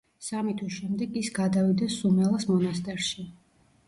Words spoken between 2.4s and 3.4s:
მონასტერში.